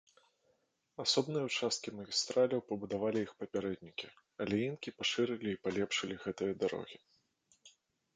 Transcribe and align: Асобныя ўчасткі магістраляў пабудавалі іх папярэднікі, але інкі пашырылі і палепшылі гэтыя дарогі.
Асобныя 1.03 1.43
ўчасткі 1.49 1.89
магістраляў 1.97 2.63
пабудавалі 2.69 3.19
іх 3.25 3.31
папярэднікі, 3.41 4.07
але 4.45 4.57
інкі 4.69 4.89
пашырылі 5.03 5.49
і 5.53 5.59
палепшылі 5.67 6.15
гэтыя 6.25 6.53
дарогі. 6.65 6.97